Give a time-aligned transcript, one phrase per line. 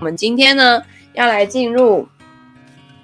[0.00, 0.80] 我们今天呢，
[1.14, 2.06] 要来进入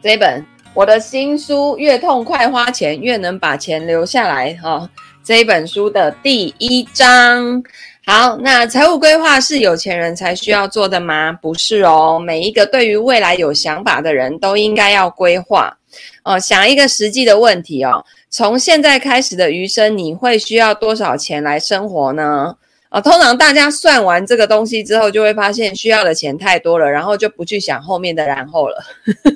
[0.00, 0.44] 这本
[0.74, 4.88] 我的新书《越痛快花钱，越能把钱留下来》哈、
[5.24, 7.60] 这一本书的第一章。
[8.06, 11.32] 好，那财务规划是有钱人才需要做的吗？
[11.42, 15.76] 不是哦，每一个对于未来有想法的人都应该要规划
[16.22, 16.38] 哦。
[16.38, 22.54] 想一个实际的问题哦，从现在开始的余生，你会需要多少钱来生活呢？
[22.94, 28.80] 啊，通常大家算完这个东西之后，就会发现需要的钱太多了，然后就不去想后面的然后了，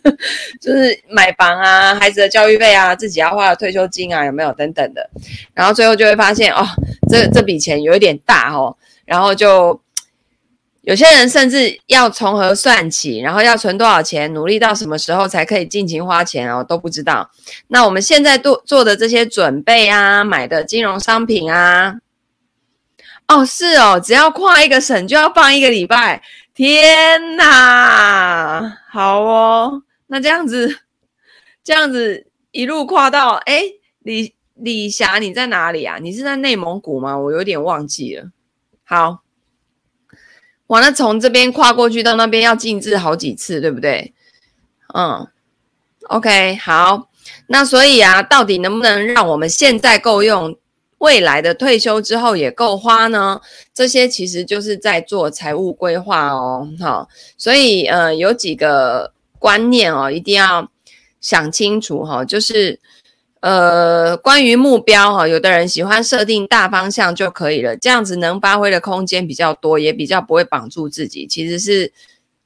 [0.62, 5.10] 就是买房啊、孩子的教育费啊、自己要花的退休金啊，有没有等等的，
[5.54, 6.64] 然后最后就会发现哦，
[7.10, 9.80] 这这笔钱有一点大哦，然后就
[10.82, 17.28] 有些人甚至要从何算起，然后要存多少钱，努力到什么时候才可以尽情花钱哦，都不知道。
[17.66, 21.96] 那我们现在做做的这些准备啊，买的金融商品啊。
[23.28, 26.22] 哦，是哦，只要跨一个省就要放一个礼拜，
[26.54, 28.78] 天哪！
[28.90, 30.78] 好哦，那这样子，
[31.62, 33.64] 这样子一路跨到，哎，
[34.00, 35.98] 李李霞，你在哪里啊？
[36.00, 37.18] 你是在内蒙古吗？
[37.18, 38.30] 我有点忘记了。
[38.82, 39.22] 好，
[40.68, 44.14] 完了，从这边跨过去到那边要静置好几次，对不对？
[44.94, 45.28] 嗯
[46.08, 47.10] ，OK，好，
[47.48, 50.58] 那所以啊，到底能不能让我们现在够用？
[50.98, 53.40] 未来的退休之后也够花呢，
[53.72, 60.68] 这些其实就是在做财务规划哦，好，所以呃有几个观念哦，一定要
[61.20, 62.80] 想清楚哈，就是
[63.40, 71.92] 呃关于目标哈，有的人喜欢设定大方向就可以了，这样子能发挥的空间比较多，也比较不会绑住自己，其实是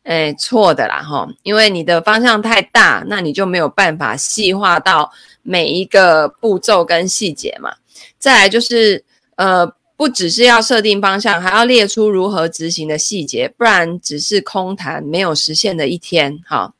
[0.03, 5.11] 诶错的啦哈，因为你的方向太大，那你就没有办法细化到
[5.42, 7.73] 每一个步骤跟细节嘛。
[8.19, 9.05] 再来就是，
[9.36, 16.39] 呃，不只是要设定方向，还要列出如何执行的细节，不然只是空谈，没有实现的一天。
[16.47, 16.73] 哈，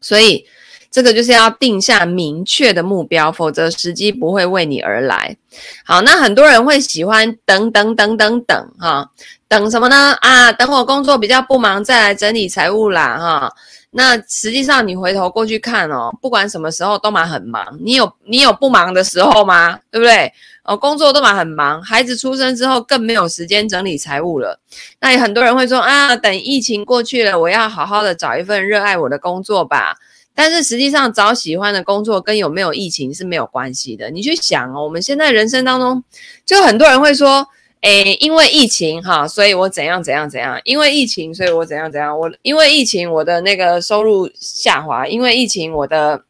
[0.00, 0.44] 所以
[0.90, 5.36] 这个就是要定下明确的目标，否则时机不会为你而来。
[5.84, 9.10] 好，那很多人会喜欢等等等等等，哈，
[9.48, 10.16] 等什么呢？
[10.20, 13.54] 啊，等我工作比较不忙再来整理财务啦，哈。
[13.94, 17.78] 那实际上，你回头过去看哦，不管什么时候都蛮很忙。
[17.80, 19.78] 你有你有不忙的时候吗？
[19.90, 20.32] 对不对？
[20.64, 24.58] 哦，工作都蛮很忙，孩子出生之后更没有时间整理财务了。
[25.00, 29.94] 那也很多人会说啊，等疫情过去了，我要好好的找一份热爱我的工作吧。
[30.34, 34.10] 但是实际上，找喜欢的工作跟有没有疫情是没有关系的。
[34.10, 36.02] 你去想哦，我们现在人生当中，
[36.46, 37.46] 就很多人会说。
[37.82, 40.60] 诶，因为疫情哈，所以我怎样怎样怎样。
[40.62, 42.16] 因为疫情，所以我怎样怎样。
[42.16, 45.04] 我因为疫情，我的那个收入下滑。
[45.04, 46.22] 因为疫情，我的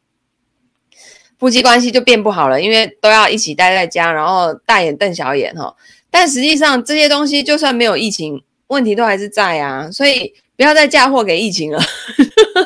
[1.37, 5.75] 夫妻关系就变不好了，因为都要一起待在家，然后大眼瞪小眼哈。
[6.09, 9.91] 但实际上，这些东西就算没有疫情，问题都还是在啊。
[9.91, 11.79] 所以不要再嫁祸给疫情了。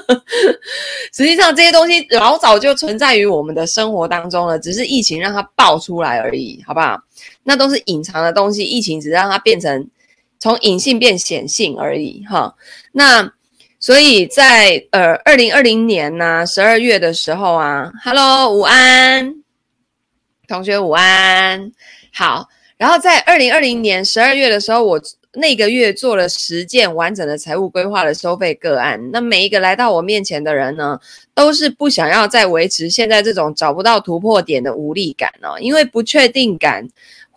[1.14, 7.02] 实际上，这些东西老早就存在于我们的生活当中了，只是疫情让它爆出来而已，好不好？
[7.44, 9.90] 那都是隐藏的东西，疫情只让它变成
[10.40, 12.56] 从隐性变显性而已，哈。
[12.94, 13.34] 那
[13.80, 19.44] 所以在呃二零二零年呢十二月的时候啊，Hello，午安，
[20.48, 21.72] 同学午安，
[22.14, 22.48] 好。
[22.78, 25.02] 然后在二零二零年十二月的时候，我
[25.34, 29.12] 那个月做了十件完整的财务规划的收费个案。
[29.12, 31.00] 那每一个来到我面前的人呢，
[31.34, 36.88] 都是不想要再维持现在这种找不到突破点的无力感哦，因为不确定感。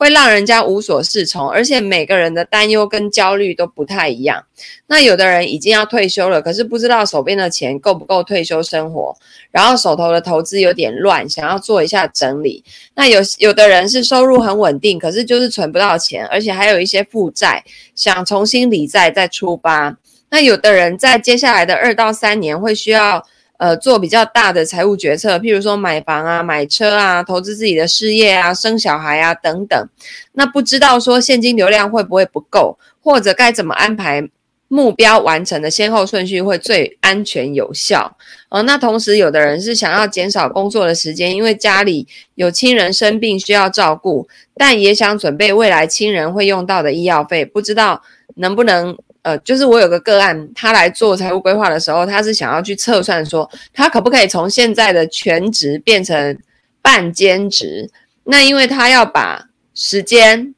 [0.01, 4.43] 会让人家无所适从，而且每个人的担忧跟焦虑都不太一样。
[4.87, 9.15] 那有的人已经要退休了，可是不知道手边的钱够不够退休生活，
[9.51, 12.65] 然后手头的投资有点乱，想要做一下整理。
[12.95, 17.63] 那有有的人是收入很稳定，可是就是存不到钱，而且还有一些负债，
[17.95, 19.99] 想重新理债再出发。
[20.31, 23.23] 那有的人在接下来的二到三年会需要。
[23.61, 29.89] 呃，做比较大的财务决策，譬如说买房啊、买车啊、投资自己的事业啊、生小孩啊等等。
[30.33, 34.27] 那不知道说现金流量会不会不够，或者该怎么安排
[34.69, 38.17] 目标完成的先后顺序会最安全有效？
[38.49, 44.27] 哦，那同时有的人是想要减少工作的时间，因为家里有亲人生病需要照顾，
[44.57, 48.01] 但也想准备未来亲人会用到的医药费，不知道
[48.37, 48.97] 能不能。
[49.23, 56.39] 呃，就是我有个个案，他来做财务规划的时候，他是想要去测算说，他可不可以从现在的全职变成
[56.81, 57.91] 半兼职？
[58.25, 60.55] 那因为他要把时间，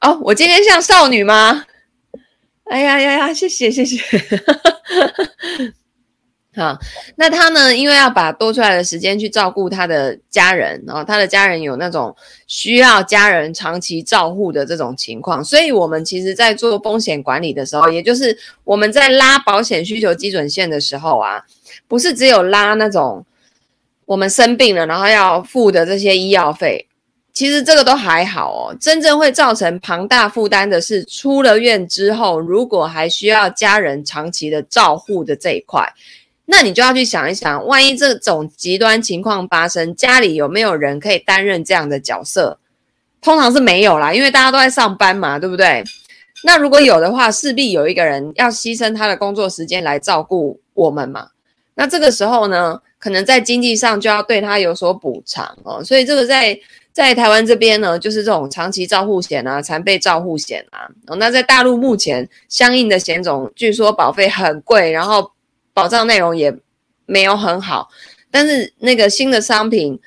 [0.00, 1.64] 哦，我今天像少女吗？
[2.64, 3.98] 哎呀呀呀，谢谢谢谢，
[6.56, 6.76] 好，
[7.14, 7.72] 那他呢？
[7.72, 12.14] 因为要把多出来的时间去照顾他的家人，然后他的家人有那种
[12.48, 21.40] 需要家人长期照护的这种情况，所以我们其实在做风险管理的时候，也就是我们在拉保险需求基准线的时候啊，
[21.86, 23.24] 不是只有拉那种
[24.04, 26.84] 我们生病了然后要付的这些医药费，
[27.32, 28.76] 其实这个都还好哦。
[28.80, 35.88] 真正会造成庞大负担的是出了院之后，如果还需要家人长期的照护的这一块。
[36.52, 42.58] 那你就要去想一想，万一这种极端情况发生，家里有没有人可以担任这样的角色？
[43.22, 45.84] 通常是没有啦，因为大家都在上班嘛，对不对？
[46.42, 51.28] 那如果有的话，势必有一个人要牺牲他的工作时间来照顾我们嘛。
[51.76, 55.84] 那这个时候呢，可能在经济上就要对他有所补偿哦。
[55.84, 56.58] 所以这个在
[56.92, 60.90] 在台湾这边呢，就是这种长期照护险啊、残废照护险啊。
[61.16, 65.30] 那在大陆目前相应的险种，据说保费很贵，然后。
[65.72, 66.54] 保障内容也
[67.06, 67.88] 没有很好，
[68.30, 69.98] 但是那个新的商品，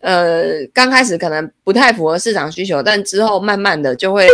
[0.00, 4.26] 呃，刚开始可能不太符合市场需求，但之后慢慢的就会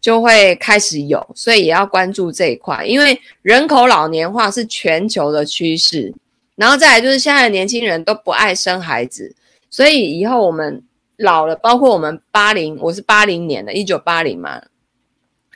[0.00, 6.12] 就会开始有，所以也要关注这一块，因为人口老年化是全球的趋势，
[6.56, 9.34] 然后再来就是现在的年轻人都不爱生孩子，
[9.70, 10.82] 所以以后我们
[11.16, 14.62] 老了，包括我们八零，我是八零年的，一九八零嘛。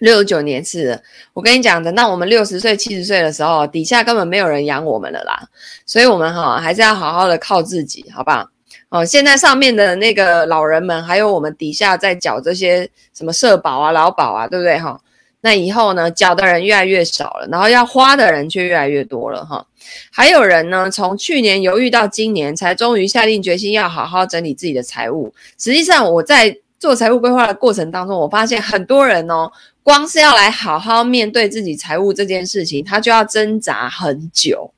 [0.00, 1.02] 六十九年是的，
[1.32, 5.48] 我跟你讲，等到我们六十岁、七十岁的时候，底下根本没有人养我们了啦。
[5.86, 8.46] 所以，我们哈还是要好好的靠自己，好不好？
[8.88, 14.78] 哦，现在上面的那个老人们，还有我们底下在缴这些什么社保啊、劳保啊，对不对？
[14.78, 15.00] 哈，
[15.40, 19.66] 那以后呢，缴的人越来越少了，然后要花的人却越来越多了，哈。
[20.12, 25.32] 还有人呢，从去年犹豫到今年，才终于下定决心要好好整理自己的财务。
[25.58, 29.50] 实际上，我在做财务规划的过程当中，我发现很多人哦。
[29.82, 34.72] 光是要来好好面对自己财务这件事情，他就要挣扎很久，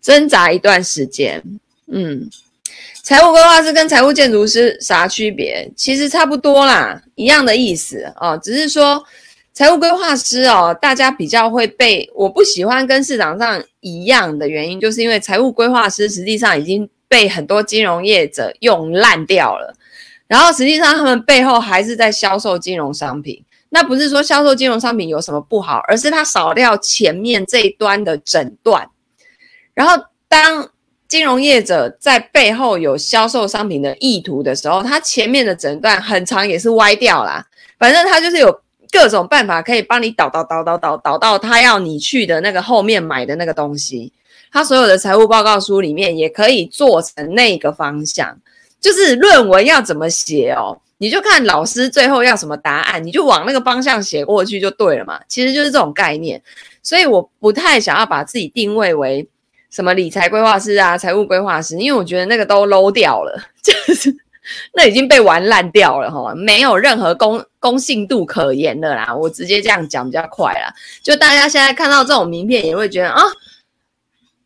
[0.00, 1.42] 挣扎一段时间。
[1.86, 2.28] 嗯，
[3.02, 5.70] 财务规划师跟财务建筑师啥区别？
[5.76, 8.38] 其实差不多啦，一样的意思哦。
[8.42, 9.04] 只是说
[9.52, 19.74] 财务规划师哦，大家比较会被我不喜欢跟市场上一样的原因，就是因为财务规划师实际上已经被很多金融业者用烂掉了，
[20.26, 23.44] 然后实际上他们背后还是在销售金融商品。
[23.70, 28.88] 那不是说销售金融商品有什么不好，而是他少掉前面这一端的诊断。
[29.74, 30.70] 然后，当
[31.08, 37.44] 金融业者在背后有销售商品的意图的时候，他前面的诊断很长也是歪掉啦。
[37.78, 38.60] 反正他就是有
[38.92, 44.12] 各种办法可以帮你导导导导导导到他要你去的那个后面买的那个东西。
[44.52, 48.38] 他所有的财务报告书里面也可以做成那个方向，
[48.84, 50.78] 就是论文要怎么写哦。
[50.98, 55.18] 你就看老师最后要什么答案，你就往那个方向写过去就对了嘛。
[55.26, 56.40] 其实就是这种概念，
[56.82, 59.26] 所以我不太想要把自己定位为
[59.70, 64.14] 什么理财规划师啊、财务规划师，因为我觉得那个都 low 掉了， 就是
[64.72, 69.12] 那已经被玩烂掉了哈，没有任何公公信度可言的啦。
[69.14, 70.72] 我直接这样讲比较快啦，
[71.02, 73.20] 就大家现在看到这种名片也会觉得啊，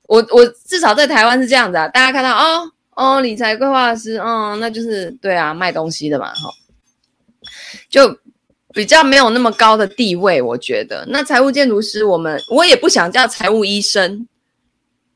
[0.09, 2.35] 我我至少在台湾是这样子啊，大家看到。
[2.35, 6.51] 哦哦，理财规划师，嗯，那就是对啊，卖东西的嘛，哈，
[7.89, 8.19] 就
[8.75, 11.07] 比较没有那么高的地位，我觉得。
[11.09, 14.27] 那财务建筑师，我们我也不想叫财务医生，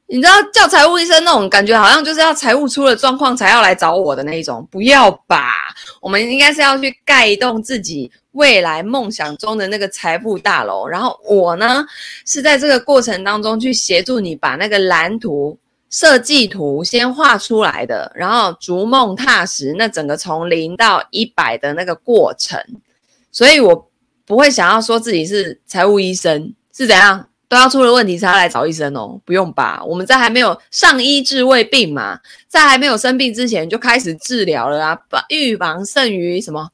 [0.07, 5.53] 你知道叫财务医生那种感觉，好像就是要财务出了状况才要来找我的那一种，不要吧？
[6.01, 11.85] 我们应该是要去盖一栋自己未来梦想中的那个财富大楼，然后我呢
[12.25, 15.59] 是在这个过程当中去协助你把那个蓝图。
[15.93, 22.59] 设计图先画出来的，然后逐梦踏实，那整个从零到一百的那个过程，
[23.31, 23.91] 所以我
[24.25, 29.83] 不会想要说自己是财务医生，是怎样都要出了问题才来找医生哦，不用吧？
[29.85, 32.19] 我们在还没有上医治未病嘛，
[32.49, 36.71] 在还没有生病之前就开始治疗了啊，预防胜于什么？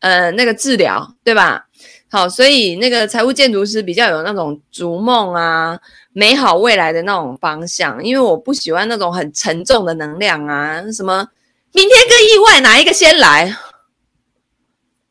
[0.00, 1.64] 呃，那个治疗，对吧？
[2.10, 5.80] 好，所以那个财务建筑师比较有那种逐梦啊。
[6.12, 11.26] 美好未来的那种方向，因为我不喜欢那种很沉重的能量啊，什么
[11.72, 13.56] 明天跟意外哪一个先来？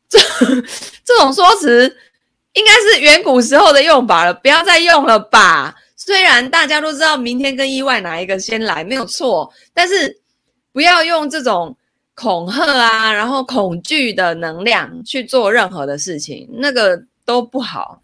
[0.08, 0.18] 这
[1.04, 1.96] 这种说辞
[2.52, 5.74] 应该是远古时候的用法了，不要再用了吧。
[5.96, 10.20] 虽然大家都知道明天跟意外哪一个先来没有错，但是
[10.72, 11.74] 不要用这种
[12.14, 18.01] 恐吓啊，然后恐惧的能量去做任何的事情，那个都不好。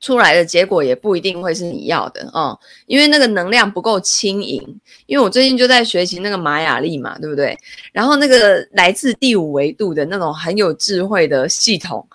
[0.00, 4.60] 出来的结果也不一定会是你要的哦，因为那个能量不够轻盈。
[5.06, 7.56] 因为我最近就在学习那个玛雅历嘛，对不对？
[7.92, 12.06] 然后那个来自第五维度的那种很有智慧的系统，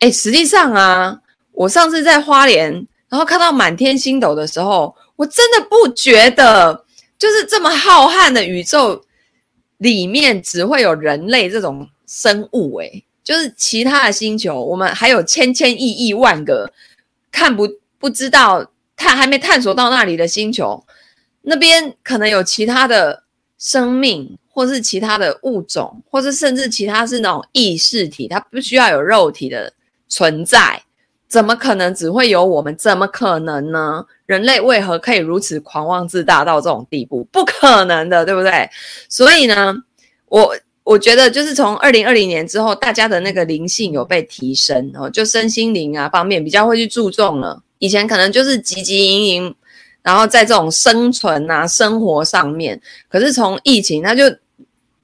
[0.00, 1.18] 诶，实际上啊，
[1.52, 2.70] 我上次在花莲
[3.08, 6.84] 然后看到满天星斗的时候，我真的不觉得，
[7.18, 9.02] 就是这么浩瀚的宇宙
[9.78, 16.70] 里面只会有人类这种生物，诶，就是其他的星球，我们还有千千亿亿万个
[17.36, 18.66] 看不不知道
[18.96, 20.82] 探还没探索到那里的星球，
[21.42, 23.24] 那边可能有其他的
[23.58, 29.70] 生命，或是其他的物种，或是甚至其他是那种意识体，它不需要有肉体的
[30.08, 30.82] 存在。
[31.28, 32.74] 怎么可能只会有我们？
[32.78, 34.06] 怎么可能呢？
[34.24, 37.22] 人类为何可以如此狂妄自大到这种地步？
[37.24, 38.70] 不可能的，对不对？
[39.10, 39.74] 所以呢，
[40.28, 47.60] 我我觉得就是从二零二零年之后，大家的那个灵性有被提升哦，就身心灵啊方面比较会去注重了。
[47.80, 49.54] 以前可能就是汲汲营营，
[50.00, 54.22] 然后在这种生存啊生活上面，可是从疫情，他就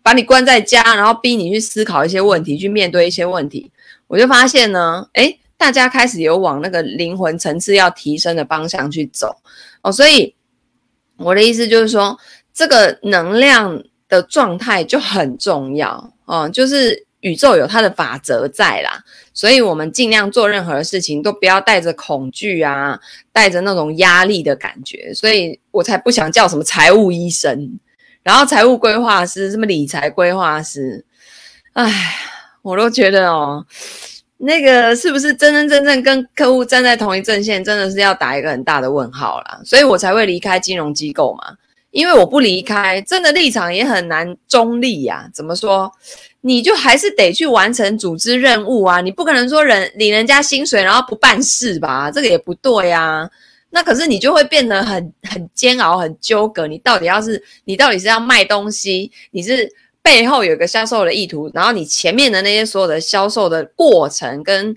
[0.04, 3.68] 把你关在家，然后逼你去思考一些问题，去面对一些问题。
[4.06, 9.34] 我就发现呢，诶大家开始有往那个灵魂层次要提升的方向去走
[9.82, 10.32] 哦，所以
[11.16, 12.16] 我的意思就是说，
[12.54, 13.82] 这个能量
[14.12, 19.02] 的状态就很重要哦，就是宇宙有它的法则在啦，
[19.32, 23.00] 所以我们尽量做任何事情都不要带着恐惧啊，
[23.32, 27.78] 带着那种压力的感觉，所以我才不想叫什么财务医生，
[28.22, 31.02] 然后财务规划师，什么理财规划师，
[31.72, 32.14] 哎，
[32.60, 33.64] 我都觉得哦。
[34.44, 41.56] 那个是不是真真正正跟客户站在同一阵线，真的是要打一个很大的问号啦，所以我才会离开金融机构嘛，
[41.92, 45.30] 因为我不离开，真的立场也很难中立呀。
[45.32, 45.92] 怎么说？
[46.40, 52.10] 你就还是得去完成组织任务啊，你不可能说人领人家薪水然后不办事吧？
[52.10, 53.30] 这个也不对呀。
[53.70, 56.66] 那可是你就会变得很很煎熬、很纠葛。
[56.66, 59.72] 你到底要是你到底是要卖东西，你是？
[60.04, 64.76] 背后有个销售的意图，然后你前面的那些所有的销售的过程跟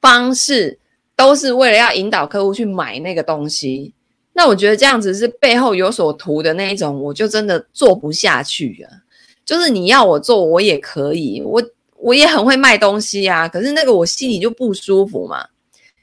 [0.00, 0.78] 方式，
[1.14, 3.92] 都是为了要引导客户去买那个东西。
[4.34, 9.00] 那我觉得这样子是背后有所图的那一种，我就真的做不下去啊。
[9.46, 11.62] 就是你要我做，我也可以，我
[11.96, 13.48] 我也很会卖东西啊。
[13.48, 15.46] 可是那个我心里就不舒服嘛，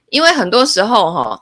[0.09, 1.39] 因为很多时候哈，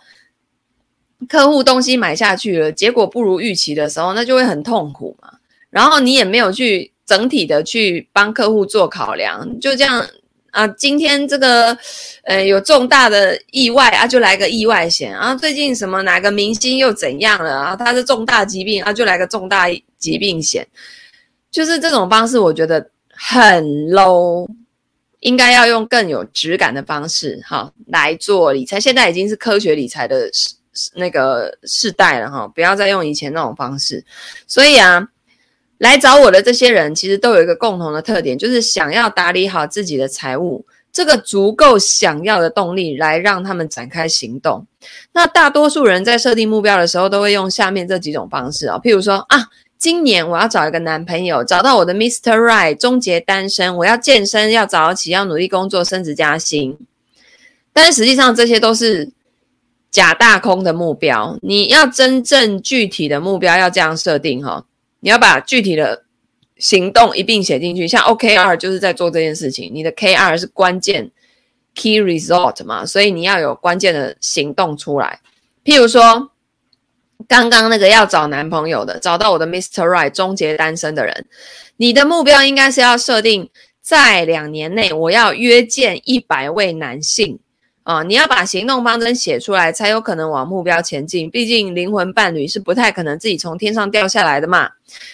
[1.29, 5.33] 客户东西买下去了，结果不如预期的时候，那就会很痛苦嘛。
[5.69, 6.91] 然后你也没有去。
[7.09, 10.05] 整体的去帮客户做考量，就这样
[10.51, 10.67] 啊。
[10.69, 11.77] 今天这个
[12.23, 15.35] 呃有重大的意外啊，就来个意外险啊。
[15.35, 17.75] 最近什么哪个明星又怎样了啊？
[17.75, 20.67] 他是重大疾病啊，就来个重大疾病险。
[21.51, 24.47] 就是这种方式，我觉得很 low，
[25.21, 28.79] 应该要用更有质感的方式哈来做理财。
[28.79, 30.53] 现在已经是科学理财的时
[30.95, 34.03] 那个世代了哈，不要再用以前那种方式。
[34.47, 35.07] 所以啊。
[35.79, 44.67] 来找我的这些人，其实都有一个共同的特点，就是想要打理好自己的财务，这个足够想要的动力来让他们展开行动。
[45.13, 56.77] 那大多数人在设定目标的时候，都会用下面这几种方式哦，譬如说啊，今年我要找一个男朋友，找到我的 Mister Right，终结单身，我要健身，要早起，要努力工作，升职加薪。
[57.71, 59.11] 但是实际上这些都是
[59.89, 64.65] 假大空的目标，你要真正具体的目标要这样设定哈、
[64.99, 66.03] 你要把具体的
[66.57, 69.71] 行动一并写进去，像 OKR 就是在做这件事情。
[69.73, 71.09] 你的 KR 是关键
[71.75, 75.21] Key Result 嘛，所以你要有关键的行动出来。
[75.63, 76.31] 譬如说，
[77.27, 79.87] 刚刚那个要找男朋友的，找到我的 Mr.
[79.87, 81.27] Right，终结单身的人，
[81.77, 83.49] 你的目标应该是要设定
[83.81, 87.39] 在两年内，我要约见一百位男性。
[87.89, 91.27] 啊，你要把行动方针写出来，才有可能往目标前进。
[91.27, 94.69] 毕竟灵魂伴侣是不太可能自己从天上掉下来的嘛。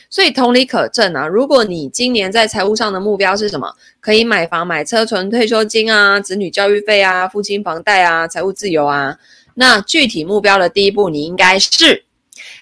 [0.09, 3.73] 所以同理可证啊，如果你今年在财务上的目标是什么？
[4.01, 9.17] 可以买房买车存退休金啊，子女教育费啊，付清房贷啊，财务自由啊。
[9.53, 12.03] 那具体目标的第一步，你应该是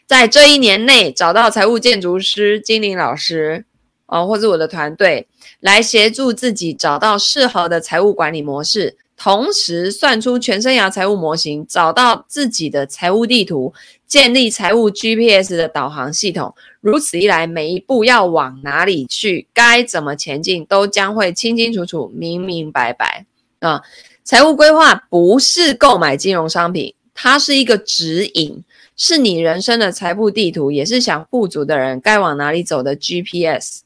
[0.06, 3.66] 在这一年内找到财务建筑师、精灵老师
[4.06, 5.28] 啊，或者我的团队
[5.60, 8.96] 来协助自己找到适合的财务管理模式。
[9.24, 13.74] 同时算出全生涯财务模型，找到自己的财务地图，
[14.06, 16.54] 建立财务 GPS 的导航系统。
[16.82, 23.26] 如此一来，每一步要往哪里去，该怎么前进，都将会清清楚楚、明明白白
[23.62, 23.82] 啊！
[24.26, 28.62] 财务规划不是购买金融商品，它是一个指引，
[28.98, 33.84] 是你人生的财富地图，也是想富足的人该往哪里走的 GPS。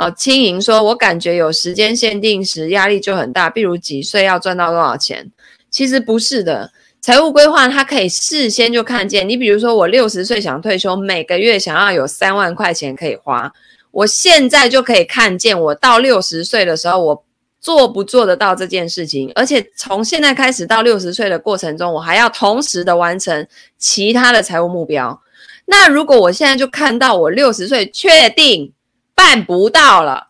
[0.00, 5.30] 哦，轻盈说：“我感觉有时间限定时压力就很大，比如几岁要赚到多少钱？
[5.70, 9.28] 其实不是的，财务规划它可以事先就看见。
[9.28, 13.52] 你比如说，我六十岁想退休，每个月想要有三万块钱可以花，
[13.90, 17.24] 我现在就可以看见，我到六十岁的时候，我
[17.60, 19.30] 做不做得到这件事情？
[19.34, 25.20] 而且从现在开始到六十岁的过程中，我还要同时的完成其他的财务目标。
[25.66, 28.72] 那如果我现在就看到我六十岁确定
[29.14, 30.28] 办不到了，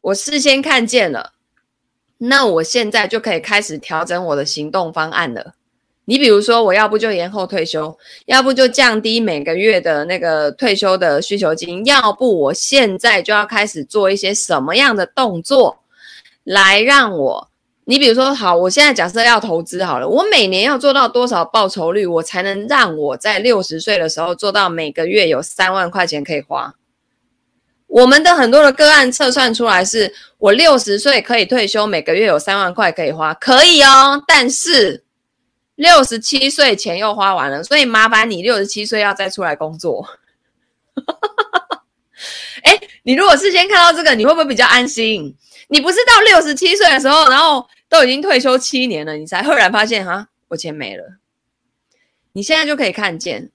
[0.00, 1.32] 我事先看见了，
[2.18, 5.54] 那我现在就可以开始调整我的行动方案了。
[6.06, 7.96] 你比如说，我要不就延后退休，
[8.26, 15.84] 要不就降低每个月的那个退休的需求金，要不我现在就要开始做一些什么样的动作，
[16.42, 17.48] 来让我，
[17.84, 26.74] 你比如说，好，我现在假设要投资好了，我每年要做到多少报酬率，我才能让我在六十岁的时候做到每个月有三万块钱可以花？
[27.90, 35.04] 我们的很多的个案测算出来是，我六十岁可以退休，每个月有三万块可以花，可以哦，但是。
[35.76, 40.06] 六十七岁钱又花完了，所以麻烦你六十七岁要再出来工作。
[42.64, 45.34] 哎，你如果事先看到这个，你会不会比较安心？
[45.68, 51.14] 你不是到六十七岁的时候，然后都已经退休七年了，你才赫然发现哈，我钱没了。
[52.32, 53.50] 你现在就可以看见，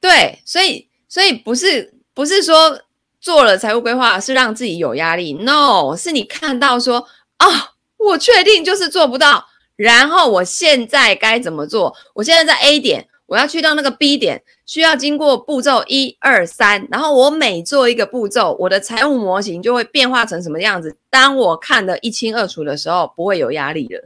[0.00, 2.80] 对，所以所以不是不是说
[3.26, 7.52] 做了财务规划是让自己有压力，no，是你看到说啊、哦，
[7.96, 9.44] 我确定就是做不到。
[9.74, 11.92] 然后我现在该怎么做？
[12.14, 16.86] 我现在在 A 点，我要去到那个 B 点，需要经过步骤一二三。
[16.88, 20.96] 然后我每做一个步骤，我的财务模型就会变化成什么样子。
[21.10, 24.04] 当我看得一清二楚的时候，不会有压力了，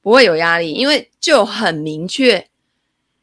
[0.00, 2.46] 不会有压力，因为就很明确，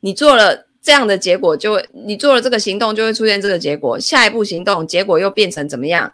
[0.02, 4.00] 你做了这样的结果，就你做了这个行动，就会出现这个结果。
[4.00, 6.12] 下一步行动结果又变成怎么样？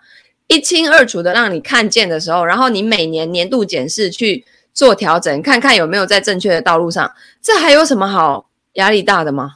[0.47, 4.45] 一清二楚的让你看见的时候，然后你每年年度检视去。
[4.73, 9.55] 做调整，看看有没有在正确的道路上，这还有什么好压力大的吗？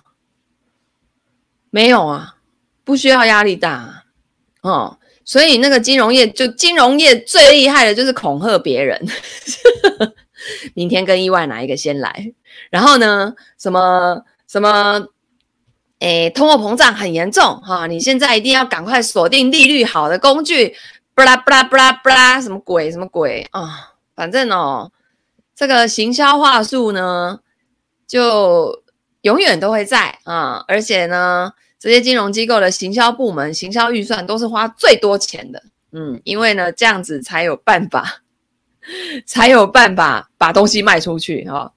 [1.69, 2.37] 没有啊，
[2.83, 4.03] 不需要压力大啊。
[4.63, 8.99] 哦，所以那个金融业，就金融业最厉害的就是恐吓别人，
[10.73, 12.33] 明天跟意外哪一个先来？
[12.71, 15.08] 然后呢，什么什么，
[16.00, 20.75] 诶，通货膨胀很严重哈，你现在一定要赶快锁定利率好的工具，
[21.15, 23.93] 布拉布拉布拉布拉，什么鬼什么鬼啊？
[24.13, 24.91] 反正哦。
[25.55, 27.39] 这个行销话术呢，
[28.08, 28.84] 就
[29.22, 38.24] 永远都会在啊，而且呢，这些金融机构的行销部门行销预算都是花最多钱的，嗯，因为呢，这样子才有办法，
[39.27, 41.72] 才有办法把东西卖出去哦。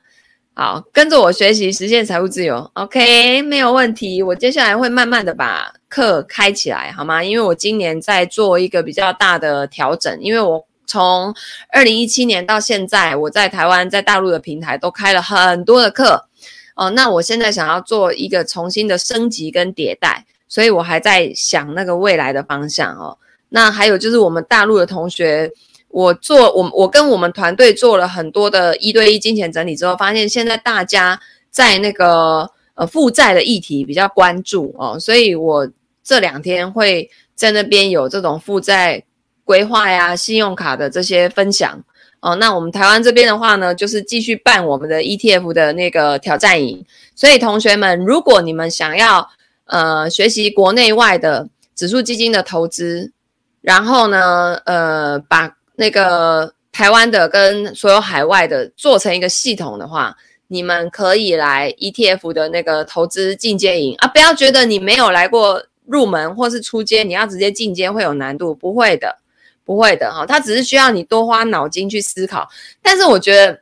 [0.55, 4.23] 好，跟着我学习实现财务自由，OK，没有问题。
[4.23, 7.23] 我接下来会慢慢的把课开起来，好吗？
[7.23, 10.65] 因为我今年在做一个比较大的调整，因为我。
[10.87, 11.35] 从
[11.73, 16.29] 二零一七年到现在，我在台湾、在大陆的平台都开了很多的课，
[16.77, 23.17] 哦，那我现在想要做一个重新的升级跟迭代，所以我还在想那个未来的方向哦。
[23.49, 25.51] 那还有就是我们大陆的同学，
[25.95, 35.69] 我做我我跟我们团队做了很多的一对一金钱整理之后，发现现在大家在那个呃负债的议题比较关注哦，所以我
[36.03, 39.05] 这两天会在那边有这种负债。
[39.47, 41.79] 规划呀，信用卡的这些分享
[42.21, 42.35] 哦。
[42.37, 46.83] 那我们台湾这边的话呢，就是继续办我们的 ETF 的那个挑战营。
[47.15, 49.29] 所以同学们，如果你们想要
[49.67, 53.13] 呃学习国内外的指数基金的投资，
[53.61, 60.17] 然后呢呃把那个台湾的跟所有海外的做成一个系统的话，
[60.49, 64.09] 你们可以来 ETF 的那个投资进阶营啊。
[64.09, 69.19] 不要觉得你没有来过入门或是出阶，你要直接进阶会有难度，不会的。
[69.67, 72.47] 不会的哈，他只是需要你多花脑筋去思考。
[72.83, 73.59] 但是我觉得，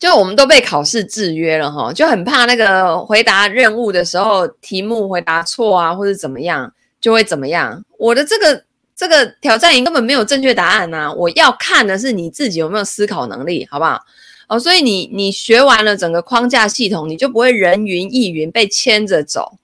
[0.00, 7.84] 就我们都被考试制约了哈，就很怕那个回答任务的时候题目回答错啊，或者怎么样就会怎么样。
[7.98, 8.64] 我的这个
[9.00, 14.04] 这个挑战营根本没有正确答案呐，我要看的是你自己有没有思考能力，好不好？
[14.46, 19.56] 哦，所以你你学完了整个框架系统，你就不会人云亦云被牵着走。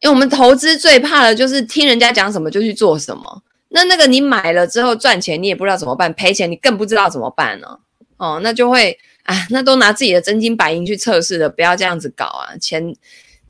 [0.00, 3.42] 因为我们投资最怕的就是听人家讲什么就去做什么。
[3.68, 7.78] 那那个你买了之后赚钱，你也不知道怎么办；赔钱，你更不知道怎么办呢？
[8.16, 12.56] 哦，那就会啊，那都拿自己的真金白银去测试的，不要这样子搞啊！
[12.58, 12.96] 钱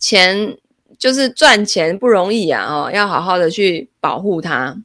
[0.00, 0.56] 钱
[0.98, 2.66] 就是赚钱不容易啊！
[2.66, 4.76] 哦，要好好的去保护它。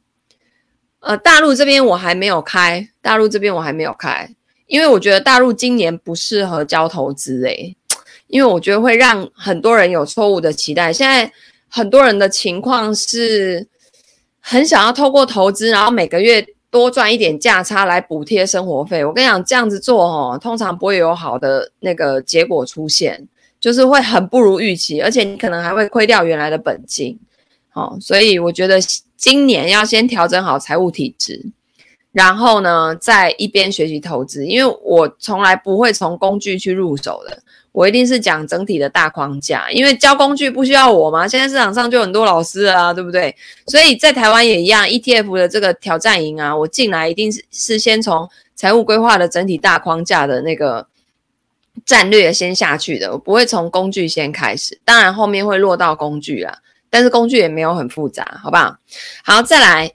[1.04, 4.30] 呃，大陆这边我还没有开，大陆这边我还没有开，
[4.68, 7.76] 因为我觉得大陆今年不适合交投资诶，
[8.28, 10.92] 因为我觉得会让很多人有错误的期待。
[10.92, 11.32] 现在
[11.70, 13.68] 很多人的情况是。
[14.46, 19.06] 很想要透过投资，然后每个月多赚一点价差来补贴生活费。
[19.06, 23.26] 我跟你讲，这样子做哦，通常不会有好的那个结果出现，
[23.58, 27.18] 就是会很不如预期，而且你可能还会亏掉原来的本金。
[27.74, 28.80] 好，所以我觉得
[29.18, 31.44] 今年要先调整好财务体质，
[32.12, 39.72] 然后呢，再一边学习投资，因为我从来不会从工具去入手的，我一定是讲整体的大框架。
[39.72, 41.28] 因为教工具不需要我吗？
[41.28, 43.36] 现在市场上就很多老师啊，对不对？
[43.66, 50.86] 所以在台湾也一样，ETF 的这个挑战营啊，我进来一定是是先从财务规划的整体大框架的那个
[51.86, 56.60] 战略先下去的，我不会从工具先开始，当然后面会落到工具啦，
[56.94, 58.78] 但是工具也没有很复杂，好不好？
[59.24, 59.92] 好，再来。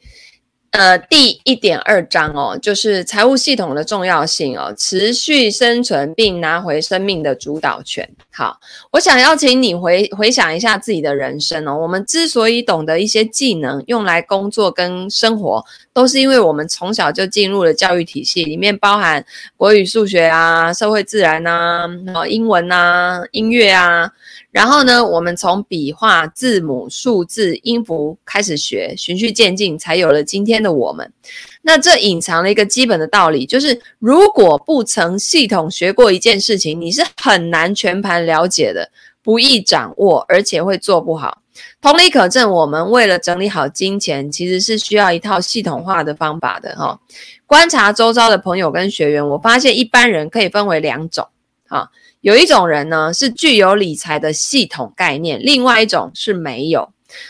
[0.70, 8.06] 呃，第一点二章哦，就是财务系统的重要性哦，持续生存并拿回生命的主导权。
[8.30, 11.74] 好，我想邀请你回回想一下自己的人生哦。
[11.74, 19.24] 我们之所以懂得一些技能，用来工作跟生活，都是因为我们从小就进入了教育体系，里面包含
[19.56, 21.88] 国语、数学啊、社会、自然啊、
[22.28, 24.12] 英文啊、音乐啊。
[24.50, 31.12] 然后呢，我们从笔画、字母、数字、音符开始学，循序渐进，才有了今天的我们。
[31.60, 38.90] 那这隐藏了一个基本的道理，就是如果不曾系统学过一件事情，你是很难全盘了解的，
[39.22, 41.42] 不易掌握，而且会做不好。
[41.82, 46.98] 同理可证，我们为了整理好金钱，其实是需要一套系统化的方法的哈。
[47.46, 51.26] 观察周遭的朋友跟学员，我发现一般人可以分为两种
[51.66, 51.90] 哈。
[52.28, 56.86] 有一种人呢，是具有理财的系统概念，另外一种是没有。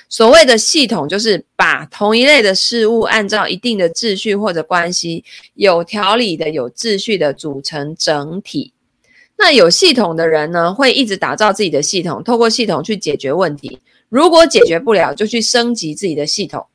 [0.08, 8.72] 所谓的系统，就是把同一类的事物按照一定的秩序或者关系，有条理的、有秩序的组成整体。
[9.36, 13.78] 那有系统的人呢，会一直打造自己的系统，透过系统去解决问题。
[14.08, 16.66] 如果解决不了，就去升级自己的系统。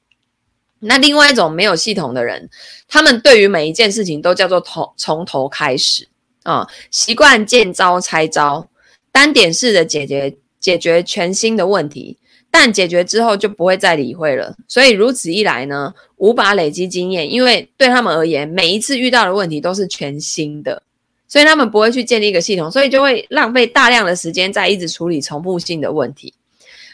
[0.79, 2.49] 那另外一种没有系统的人，
[2.87, 6.07] 他们对于每一件事情都叫做从从头开始。
[6.43, 8.67] 啊、习惯见招拆招，
[9.11, 12.17] 单点式的解决解决全新的问题，
[12.51, 14.55] 但解决之后就不会再理会了。
[14.67, 20.83] 所以如此一来呢，无法累积经验，因为对他们而言，每一次遇到的问题都是全新的，
[21.27, 26.33] 所以他们不会去建立一个系统，所以就会浪费大量的时间在一直处理重复性的问题。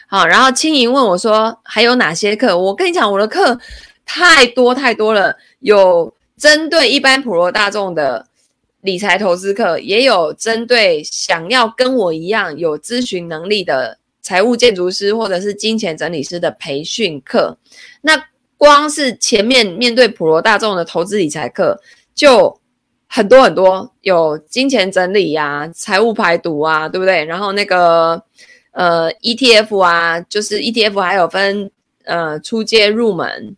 [0.06, 2.56] 好，然后青莹问我说，还有哪些课？
[2.56, 3.58] 我跟你讲，我的课
[4.06, 8.26] 太多太多了，有针对一般普罗大众的。
[8.82, 17.58] 理财投资课也有针对想要跟我一样有咨询能力的财务建筑师或者是金钱整理师的培训课。
[18.00, 18.24] 那
[18.56, 21.78] 光是前面面对普罗大众的投资理财课
[22.14, 22.58] 就
[23.06, 27.22] 很多很多，有金钱整理呀、财务排毒啊，对不对？
[27.26, 28.22] 然后那个
[28.72, 31.70] 呃 ETF 啊，就是 ETF 还有分
[32.04, 33.56] 呃初阶入门，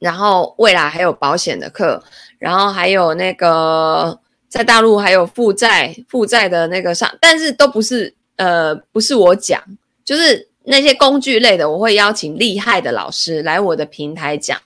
[0.00, 2.02] 然后未来还有保险的课，
[2.38, 4.20] 然后还有那个。
[4.54, 9.60] 在大陆还有负债负债的那个上，但是都不是呃不是我讲，
[10.04, 14.56] 就是那些工具类的，我会邀请厉害的老师来我的平台讲。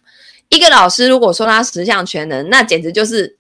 [0.51, 3.39] 一个老师如果说他十项全能，那简直就是，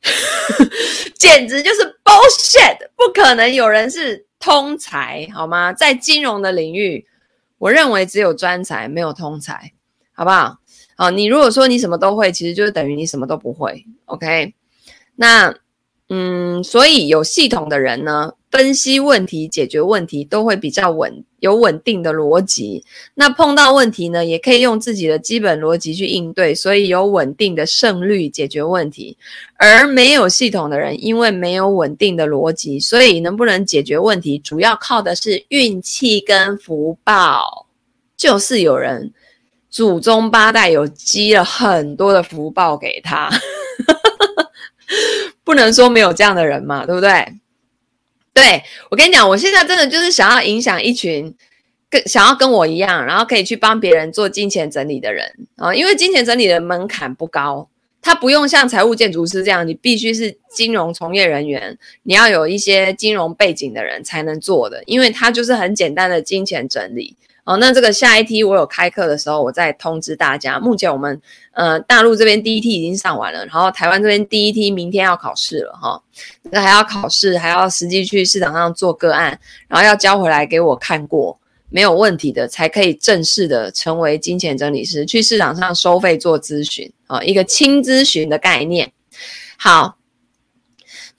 [1.18, 5.74] 简直就是 bullshit，不可能有人是通才，好吗？
[5.74, 7.06] 在金融的领域，
[7.58, 9.72] 我认为只有专才，没有通才，
[10.14, 10.56] 好不好？
[10.96, 14.54] 好，你如果说你什么都会，其实就是等于你什么都不会，OK？
[15.20, 15.52] 那，
[16.08, 22.84] 嗯，所以有系统的人呢，分析问题、解决问题都会比较稳，有稳定的逻辑。
[23.14, 29.16] 那碰到问题呢，也可以用自己的基本逻辑去应对，所以有稳定的胜率解决问题。
[29.56, 37.66] 而没有系统的人，因为没有稳定的逻辑，所以能不能解决问题，主要靠的是运气跟福报。
[38.16, 39.12] 就是有人
[39.68, 43.28] 祖宗八代有积了很多的福报给他。
[45.44, 47.34] 不能说没有这样的人嘛，对不对？
[48.34, 51.34] 对，我跟你讲，我现在真的就是想要影响一群
[51.90, 57.68] 跟想要跟我一样，然后可以去帮别人做金钱整理的人啊，因为金钱整理的门槛不高，
[58.00, 67.16] 他不用像财务建筑师这样，你必须是金融从业人员，你要有一些金融背景的人才能做的，因为它就是很简单的金钱整理。
[67.48, 70.60] 哦，那这个下一梯我有开课的时候，我再通知大家。
[70.60, 71.18] 目前我们
[71.52, 75.98] 呃大陆这边第一梯已经上完了，然后台湾这边第一梯明天要考试了哈，
[76.50, 88.92] 那还要考试，还要实际去市场上做个案，然后要交回来给我看过没有问题的，才可以正式的成为金钱整理师，去市场上收费做咨询啊，一个轻咨询的概念。
[89.56, 89.97] 好。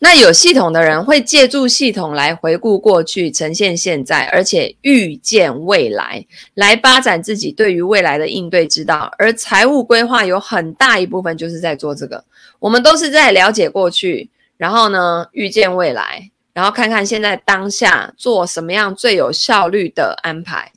[0.02, 9.12] 那有系统的人会借助系统来回顾过去，呈现现在，而且预见未来，来发展自己对于未来的应对之道。
[9.18, 12.24] 而财务规划有很大一部分就是在做这个。
[12.60, 20.72] 我们都是在了解过去，然后呢，预见未来，然后看看现在当下做什么样最有效率的安排。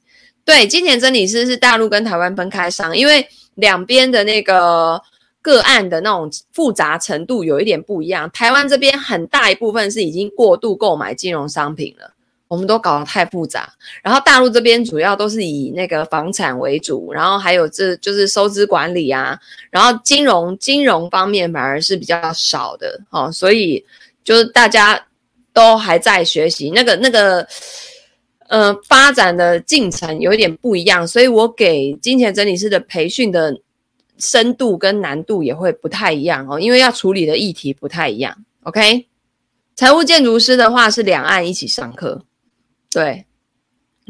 [0.45, 5.01] 对，金钱真理师是大陆跟台湾分开上，因为两边的那个。
[5.43, 8.31] 个案的那种复杂程度有一点不一样。
[8.31, 12.15] 台湾这边很大一部分是已经过度购买金融商品了，
[12.49, 13.71] 我们都搞得太复杂。
[14.03, 19.39] 然后大陆这边主要都是以那个房产为主，然后还有这就是收支管理啊，
[19.71, 23.85] 然后金融金融方面反而是比较少的哦，所以
[24.25, 25.07] 就是大家
[25.53, 27.47] 都还在学习那个那个。
[28.49, 33.59] 呃，发展的进程有一点不一样，所以我给金钱整理师的培训的
[34.23, 38.45] 深度跟难度也会不太一样哦，因为要处理的议题不太一样。
[38.63, 39.09] OK，
[39.75, 42.23] 财务建筑师的话是两岸一起上课，
[42.89, 43.27] 对，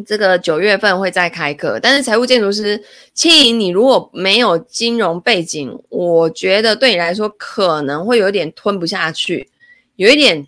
[0.05, 9.49] 这个九月份会再开课，但是财务建筑师，青盈你如果没有金融背景，我觉得对你来说可能会有点吞不下去，
[9.97, 10.47] 有一点，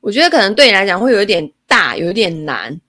[0.00, 2.80] 我觉得可能对你来讲会有一点大，有一点难。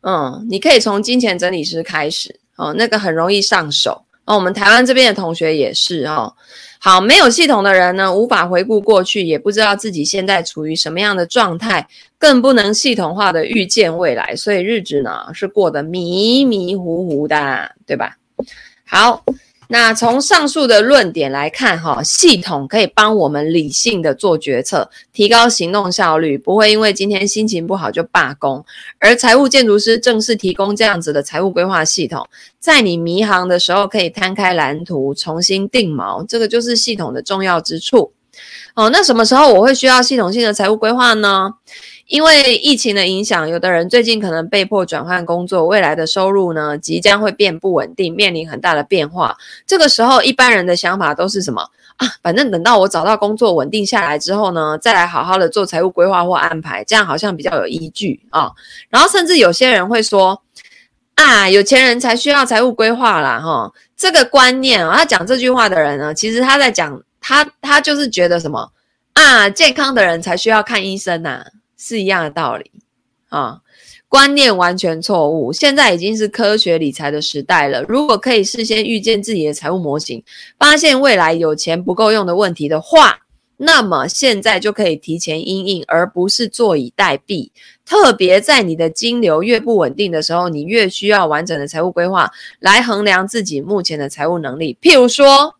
[0.00, 4.04] 嗯，你可以从金钱整理师开始哦，那个很容易上手。
[4.24, 4.34] 哦。
[4.36, 6.34] 我们台湾这边的同学也是哦。
[6.78, 11.86] 好，没有系统的人呢，无法回顾过去，也不知道自己现在处于什么样的状态，
[12.18, 18.16] 更不能系统化的预见未来，所以日子呢是过得迷迷糊糊的，对吧？
[18.86, 19.24] 好。
[19.72, 28.64] 那从上述的论点来看，哈，系统可以帮我们理性的做决策，提高行动效率，不会因为今天心情不好就罢工。
[28.98, 32.28] 而财务建筑师正是提供这样子的财务规划系统，
[32.58, 38.12] 在你迷航的时候可以摊开蓝图，重新定锚，这个就是系统的重要之处。
[38.74, 41.54] 哦，那什么时候我会需要系统性的财务规划呢？
[42.10, 49.36] 因为疫情的影响，有的人最近可能被迫转换工作，未来的收入呢即将会变不稳定，面临很大的变化。
[49.64, 51.62] 这个时候，一般人的想法都是什么
[51.98, 52.08] 啊？
[52.20, 58.50] 反正等到我找到工作稳定下来之后呢，再来好好的做财务规划或安排，这样好像比较有依据啊。
[58.88, 60.42] 然后甚至有些人会说
[61.14, 68.68] 啊，有钱人才需要财务规划啦，哈，这个观念啊，他讲这句话的人呢，其实他在讲他他就是觉得什么
[69.12, 71.46] 啊，健康的人才需要看医生呐、啊。
[71.82, 72.70] 是一样的道理
[73.30, 73.62] 啊，
[74.06, 75.50] 观念完全错误。
[75.50, 77.82] 现在已经是科学理财的时代了。
[77.84, 80.22] 如果可以事先预见自己的财务模型，
[80.58, 83.20] 发现未来有钱不够用的问题的话，
[83.56, 87.50] 那么现在就可以提前应应，而不是坐以待毙。
[87.86, 94.76] 特别在你的金流越不稳定的时候，你越需要完整的财务规划来衡量自己目前的财务能力。
[94.82, 95.54] 譬如说，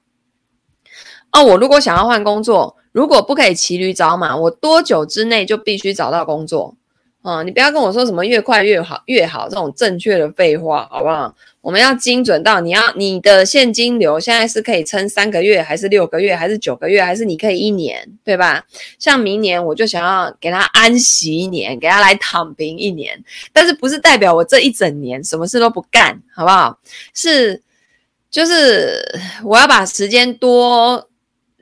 [1.33, 2.77] 哦，我如果想要换工作。
[2.92, 6.74] 如果不可以骑驴找马，我多久之内就必须找到工作？
[7.22, 11.35] 啊、嗯，你不要跟我说什么越快越好越好这种正确的废话，好不好？
[11.61, 18.64] 我们要精准到你要你的现金流现在是可以撑三个月，还是六个月，还是九个月，还是你可以一年，对吧？
[18.98, 23.22] 像明年我就想要给他安息一年，给他来躺平一年，
[23.53, 26.79] 但是不是代表我这一整年什么事都不干，好不好？
[27.12, 27.61] 是，
[28.31, 28.98] 就是
[29.44, 31.10] 我要把时间多。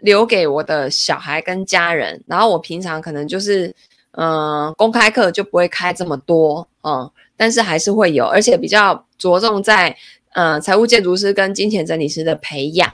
[0.01, 3.75] 留给我的小孩跟家人，然后我平常可能就是，
[4.13, 9.97] 嗯、公开课就不会开这么多，嗯，但是还是会有，而且比较着重在，
[10.33, 12.93] 呃，财务建筑师跟金钱整理师的培养，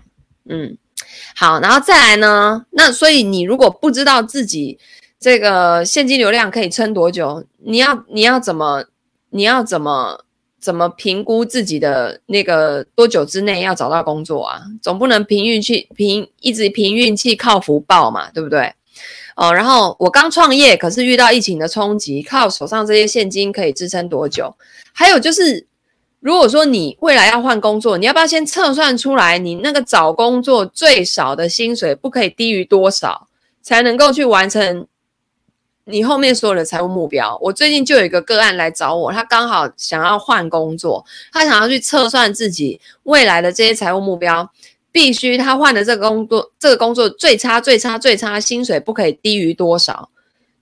[0.48, 0.76] 嗯，
[1.36, 4.78] 好，然后再来呢，那所以你如果不知道自己
[5.20, 8.84] 这个现金流量可以撑多久，你要你要怎么
[9.30, 10.23] 你要怎么？
[10.64, 14.62] 怎么评估自己的那个多久之内要找到工作啊？
[14.80, 18.72] 总不能凭运气，凭一直凭运气靠福报嘛，对不对？
[19.36, 24.56] 哦，然后我刚创业，可是遇到疫情的冲击，靠手上这些现金可以支撑多久？
[24.94, 25.66] 还有就是，
[26.20, 33.28] 如果说你未来要换工作，你要不要先测算出来，你那个找工作最少的薪水不可以低于多少，
[33.60, 34.86] 才能够去完成？
[35.86, 44.50] 你后面所有的财务目标，我最近就有一个个案来找我，他刚好想要换工作，他想要去测算自己未来的这些财务目标，
[44.90, 50.08] 必须他换的这个工作，这个工作最差最差最差，薪水不可以低于多少，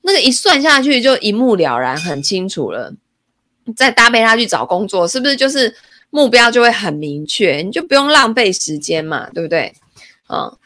[0.01, 2.93] 那个一算下去就一目了然，很清楚了。
[3.77, 5.73] 再搭配他去找工作，是不是就是
[6.11, 7.63] 目标就会很明确？
[7.63, 9.73] 你就不用浪费时间嘛，对不对？
[10.29, 10.57] 嗯。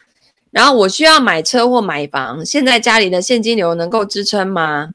[0.57, 4.89] 然后我需要买车或买房，现在家里的现金流能够支撑吗？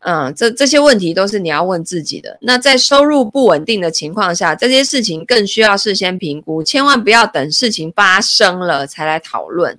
[0.00, 2.36] 嗯，这这些问题都是你要问自己的。
[2.42, 9.78] 那在收入不稳定的情况下，这些事情更需要事先评估，千万不要等事情发生了才来讨论。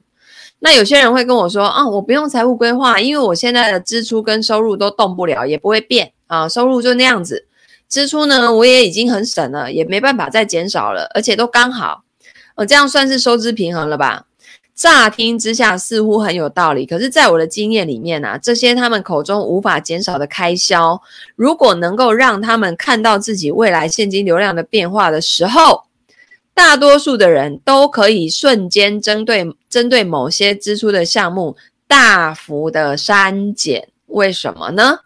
[0.57, 7.45] 那有些人会跟我说，啊，我不用财务规划，因为我现在的支出跟收入都动不了，也不会变啊，收入就那样子，
[7.87, 12.01] 支出呢，我也已经很省了，也没办法再减少了，而且都刚好，
[12.55, 14.25] 我，这样算是收支平衡了吧？
[14.81, 20.99] 乍听之下似乎很有道理，可是，在我的经验里面啊，这些他们口中无法减少的开销，
[21.35, 25.83] 如果能够让他们看到自己未来现金流量的变化的时候，
[26.55, 33.87] 大多数的人都可以瞬间针对针对某些支出的项目大幅的删减。
[34.07, 35.01] 为什么呢？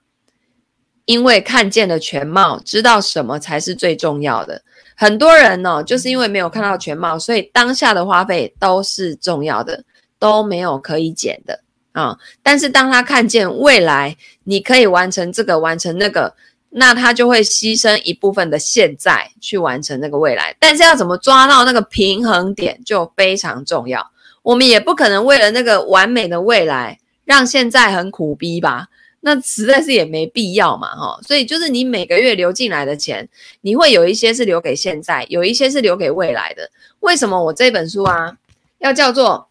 [1.03, 4.61] 因为看见了全貌，知道什么才是最重要的。
[4.95, 9.83] 很多人呢，就是因为没有看到全貌，所以当下的花费都是重要的，
[10.17, 12.17] 都没有可以减的啊。
[12.41, 16.33] 但是当他看见未来，你可以完成这个，完成那个。
[16.77, 24.11] 那他就会牺牲一部分的现在去完成那个未来，但是要怎么抓到那个平衡点就非常重要。
[24.41, 28.87] 我们也不可能为了那个完美的未来让现在很苦逼吧？
[29.25, 31.19] 那实在是也没必要嘛，哈。
[31.27, 33.27] 所以就是你每个月流进来的钱，
[33.61, 36.69] 你会有一些是留给现在，有一些是留给未来的。
[36.99, 38.37] 为什么我这本书啊
[38.77, 39.47] 要叫做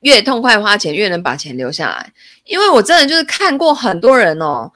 [0.00, 2.14] 越痛快花钱越能把钱留下来？
[2.44, 4.72] 因为我真的就是看过很多人哦。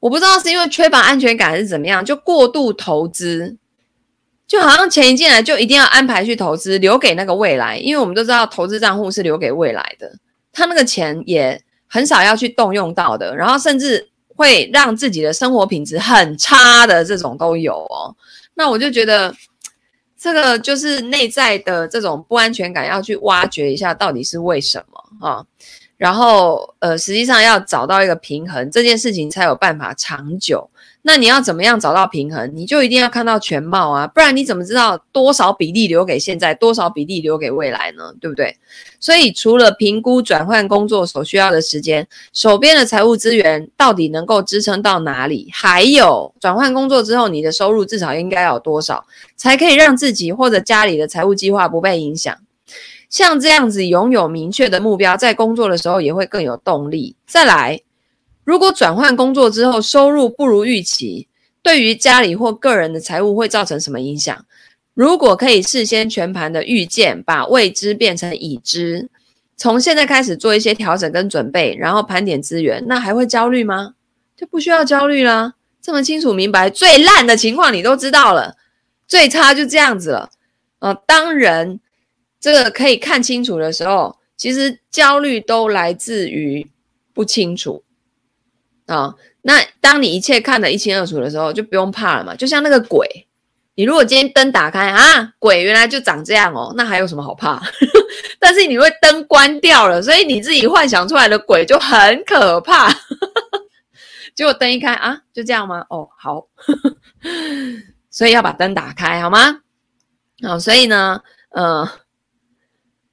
[0.00, 3.56] 我不知道是因为缺乏安全感还是怎么样，就过度投资，
[4.46, 7.78] 就好像钱一进来就一定要安排去投资，留给那个未来。
[7.78, 10.12] 因为我们都知道投资账户是留给未来的，
[10.52, 11.62] 他那个钱也
[11.94, 18.16] 很少要去动用到的，然后甚至会让自己的生活品质很差的这种都有哦。
[18.54, 19.32] 那我就觉得
[20.18, 25.46] 这个就是内在的这种不安全感，要去挖掘一下到底是为什么啊？
[25.96, 30.68] 然后，呃，实际上要找到一个平衡，这件事情才有办法长久。
[31.06, 32.50] 那你要怎么样找到平衡？
[32.54, 38.14] 你就一定要看到全貌啊，不然你怎么知道多少比例留给现在，多少比例留给未来呢？
[38.18, 38.56] 对不对？
[38.98, 45.50] 所以，除了评估转换工作所需要的时间，手边的财务资源到底能够支撑到哪里？
[45.52, 49.04] 还有，转换工作之后，你的收入至少应该要有多少，
[49.36, 52.34] 才可以让自己或者家里的财务计划不被影响？
[53.10, 57.14] 像这样子拥有明确的目标，在工作的时候也会更有动力。
[57.26, 57.80] 再来，
[58.44, 61.28] 如果转换工作之后收入不如预期，
[61.62, 64.44] 对于家里或个人的财务会造成什么影响？
[64.94, 69.08] 如果可以事先全盘的预见，把未知变成已知，
[69.56, 73.94] 从现在开始做一些调整跟准备，然后盘点资源，那还会焦虑吗？
[74.36, 75.54] 就不需要焦虑啦。
[75.82, 78.56] 这么清楚明白，最烂的情况你都知道了，
[79.06, 80.30] 最差就这样子了。
[80.78, 81.80] 呃，当人。
[82.40, 86.66] 这个可以看清楚的时候，其实焦虑都来自于
[87.14, 87.82] 不清楚、
[88.86, 89.14] 哦。
[89.42, 92.34] 那当你一切看得一清二楚的时候，就不用怕了嘛。
[92.34, 93.06] 就像那个鬼，
[93.74, 97.62] 你如果今天灯打开啊，鬼原来就长这样哦，那还有什么好怕？
[98.40, 102.92] 但是你会灯关掉了，所以你自己幻想出来的鬼就很可怕。
[104.34, 105.84] 结果灯一开啊，就这样吗？
[105.90, 106.46] 哦，好，
[108.10, 109.60] 所以要把灯打开好吗？
[110.42, 111.20] 好、哦，所以呢，
[111.50, 111.88] 呃。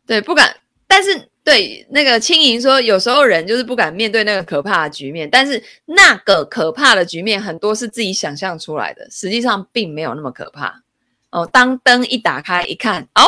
[0.08, 0.54] 对，不敢，
[0.88, 10.84] 但是对那个青莹说，有时候人就是不敢面对那个可怕的局面，但是那个可怕的局面很多是自己想象出来的，实际上并没有那么可怕
[11.32, 11.50] 哦。
[11.52, 13.24] 当灯一打开一看，哦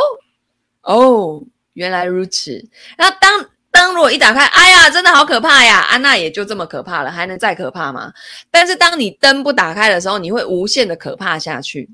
[0.84, 2.64] 哦，原来如此。
[2.98, 5.80] 然后当灯如果一打开，哎呀，真的好可怕呀！
[5.80, 8.14] 啊，那也就这么可怕了，还能再可怕吗？
[8.52, 11.90] 但是当你灯不打开的时候，你会无限的可怕下去。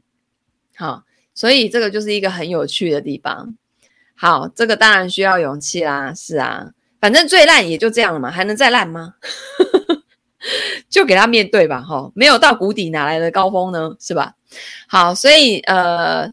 [0.75, 1.03] 好，
[1.33, 3.55] 所以这个就是一个很有趣的地方。
[4.19, 6.67] 好，这个当然需要勇气啦，是啊，
[6.99, 9.13] 反正最烂也就这样了嘛，还能再烂吗？
[10.89, 13.95] 就给他面对吧，哈，没有到谷底哪来的高峰呢？
[13.97, 14.33] 是吧？
[14.89, 16.29] 好，所以呃，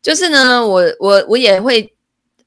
[0.00, 1.92] 就是呢，我我我也会。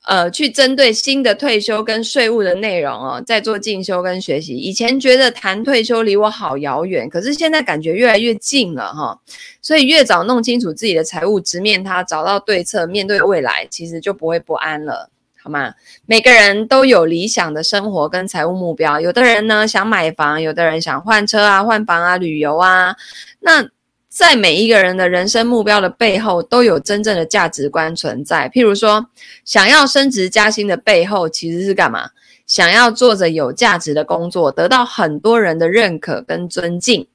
[0.05, 4.57] 呃，去针对新的退休跟税务的内容哦，在做进修跟学习。
[4.57, 9.17] 以前觉得谈退休离我好遥远，可是现在感觉越来越近了哈。
[9.61, 15.09] 所以越早弄清楚自己的财务，直面它，找到对策，面对未来，其实就不会不安了，
[15.41, 15.73] 好吗？
[16.05, 22.95] 每个人都有理想的生活跟财务目标，有的人呢想买房，有的人想换车啊、换房啊、旅游啊，
[23.39, 23.65] 那。
[24.13, 28.47] 在每一个人的人生目标的背后，都有真正的价值观存在。
[28.53, 29.07] 譬如说，
[29.43, 32.11] 想要升职加薪的背后，其实是干嘛？
[32.45, 37.07] 想要做着有价值的工作，得到很多人的认可跟尊敬。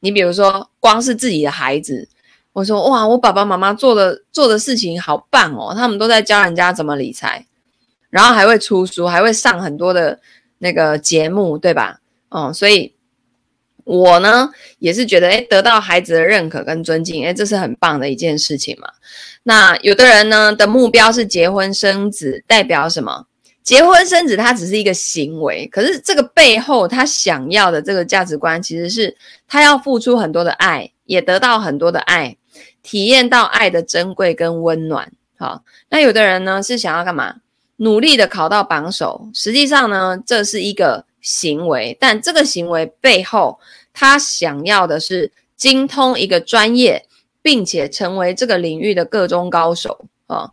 [0.00, 2.08] 你比如说，光是自己的孩子，
[2.52, 7.46] 我说哇，我爸爸妈妈做的做的事情好棒哦，他们都在教人家怎么理财，
[8.10, 10.18] 然后还会出书，还会上很多的
[10.58, 12.00] 那个节目，对吧？
[12.30, 12.92] 哦，所以。
[13.84, 18.88] 我呢也是觉得，诶，得到孩子的认可跟尊敬，诶，这是很棒的一件事情嘛。
[19.42, 23.26] 那有的人呢的目标是结婚生子，代表什么？
[23.62, 29.14] 结婚生子它只是一个行为，可是这个背后他想要的这个价值观，其实是
[29.46, 32.36] 他要付出很多的爱，也得到很多的爱，
[32.82, 35.12] 体验到爱的珍贵跟温暖。
[35.38, 37.36] 好，那有的人呢是想要干嘛？
[37.76, 41.04] 努力的考到榜首，实际上呢这是一个。
[41.24, 43.58] 行为，但这个行为背后，
[43.92, 47.06] 他想要的是精通一个专业，
[47.40, 50.50] 并且成为这个领域的个中高手啊。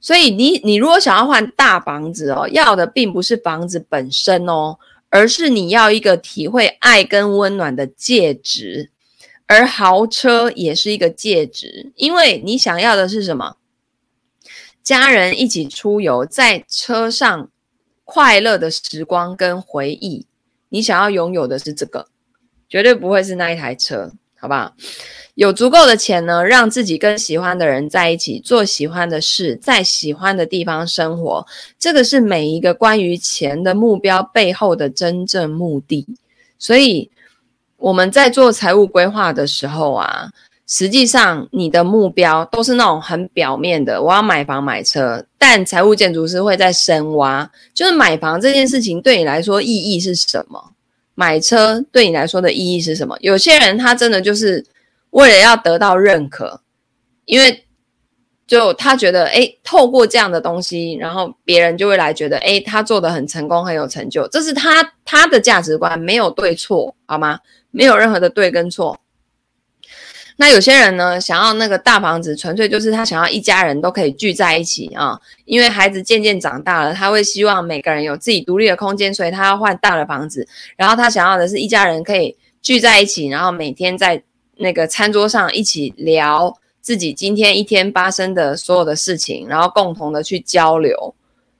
[0.00, 4.78] 所以你你如果想要换大房子哦，要的并不是房子本身哦，
[5.10, 8.90] 而是你要一个体会爱跟温暖的戒指，
[9.46, 13.56] 而豪车也是一个戒指，因为你想要的是什么？
[14.82, 17.48] 家人一起出游，在车上
[18.04, 20.26] 快乐的时光跟回忆，
[20.68, 22.06] 你想要拥有的是这个，
[22.68, 24.74] 绝对不会是那一台车，好不好？
[25.34, 31.44] 有足够的钱呢，让自己跟喜欢的人在一起，做喜欢的事，在喜欢的地方生活。
[31.76, 36.06] 这个是每一个关于钱的目标背后的真正目的。
[36.56, 37.10] 所以
[37.76, 40.30] 我们在做财务规划的时候啊，
[40.66, 45.24] 实际上你的目标都是那种很表面的，我要买房买车。
[45.38, 50.72] 但财务建筑师会在深挖，就是买房这件事情对你来说意义是什么？
[51.14, 53.16] 买车对你来说的意义是什么？
[53.20, 54.64] 有些人他真的就是。
[55.14, 56.60] 为了要得到认可，
[57.24, 57.64] 因为
[58.48, 67.38] 就他觉得，诶，透过这样的东西，然后别人就会来觉得，诶，他做得很成功，很有成就，这是他他的价值观，没有对错，好吗？
[67.70, 68.98] 没有任何的对跟错。
[70.36, 80.46] 那有些人呢，想要那个大房子，纯粹就是他想要一家人都可以聚在一起啊，因为孩子渐渐长大了，他会希望每个人有自己独立的空间，所以他要换大的房子。
[80.76, 84.22] 然后他想要的是一家人可以聚在一起，然后每天在。
[84.56, 91.12] 那个餐桌上一起聊自己今天一天发生的所有的事情，然后共同的去交流，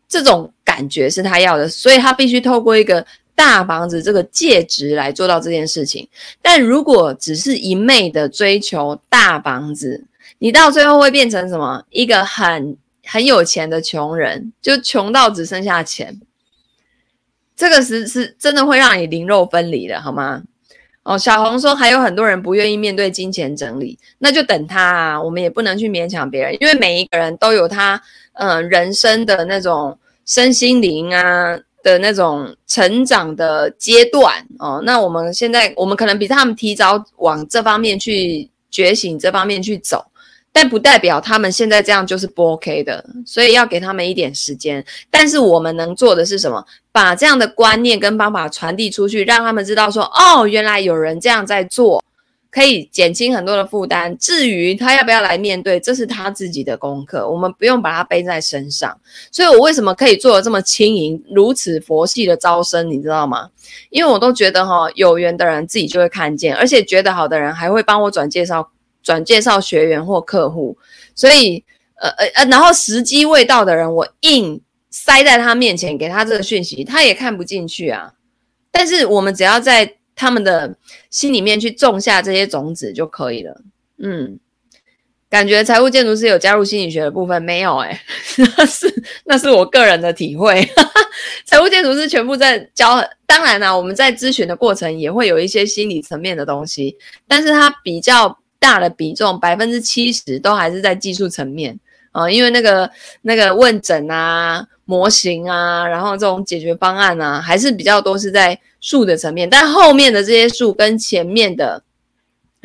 [0.09, 3.05] 这种感觉是他要的，所以他必须透过一个
[3.35, 6.09] 大房子这个介质来做到这件事情。
[6.41, 10.05] 但如果只是一昧的追求大房子，
[10.39, 11.85] 你到最后会变成什么？
[11.91, 16.21] 一个很很有钱的穷人，就穷到只剩下钱。
[17.57, 20.43] 这个是是真的会让你灵肉分离的，好吗？
[21.05, 25.23] 哦，小红说还有很多人不愿意面对金钱整理，那就等他啊。
[25.23, 28.01] 我们也不能去勉强别人，因为每一个人都有他
[28.33, 34.83] 嗯、人生的那种身心灵啊的那种成长的阶段哦。
[34.85, 40.05] 那我们现在我们可能比他们提早往这方面去觉醒，这方面去走。
[40.57, 44.85] 但不代表他们现在这样就是不 OK 的，所以要给他们一点时间。
[45.11, 46.65] 但是我们能做的是什么？
[46.93, 52.05] 把这样的观念跟方法传递出去，让他们知道说：哦，原来有人这样在做，
[52.55, 54.17] 可以减轻很多的负担。
[54.19, 58.97] 至于他要不要来面对，这是他自己的功课，我们不用把他背在身上。
[59.33, 63.51] 所以我为什么可以做得这么轻盈，如此佛系的招生，你知道吗？
[63.91, 68.71] 因为我都觉得哈，有缘的人自己就会看见，而且觉得好的人还会帮我转介绍。
[69.03, 70.79] 转介绍学员或客户，
[71.15, 71.63] 所以
[72.01, 78.15] 呃呃呃，然后时机未到的人，我硬塞在他面前给他这个讯息，他也看不进去啊。
[78.73, 80.77] 但是我们只要在他们的
[81.11, 83.61] 心里面去种下这些种子就可以了。
[83.99, 84.39] 嗯，
[85.31, 87.89] 感觉财务建筑师有加入心理学的部分没有、欸？
[87.91, 88.03] 哎，
[88.57, 90.69] 那是那是我个人的体会。
[91.47, 96.97] 财务建筑师全部在教，当然啦、我们在咨询的过程也会有一些心理层面的东西，
[97.27, 98.39] 但是它比较。
[98.57, 101.79] 大的比重百分之七十都还是在技术层面
[102.13, 102.91] 啊、因为那个
[103.21, 111.83] 那个问诊啊、模型啊，然后这种解决方案啊，还是比较多是在术的层面，但后面的这些术跟前面的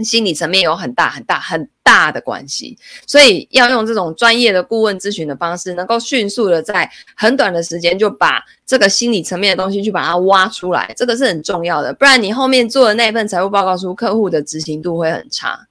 [0.04, 15.68] 心理层面有很大很大很大的关系，所以要用这种专业的顾问咨询的方式，能够迅速的在很短的时间就把这个心理层面的东西去把它挖出来，这个是很重要的，不然你后面做的那份财务报告书，客户的执行度会很差。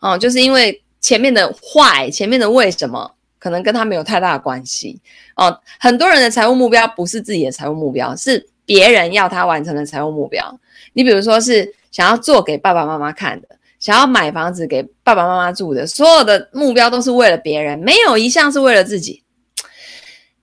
[0.00, 5.00] 哦，就是因为前面的坏，前面的为什么，可能跟他没有太大的关系。
[5.36, 10.58] 哦，很多人的财务目标不是自己的财务目标，是别人要他完成的财务目标。
[10.92, 13.48] 你比如说是想要做给爸爸妈妈看的，
[13.78, 19.22] 想要买房子给爸爸妈妈住的，所有的目标都是为了别人，没有一项是为了自己。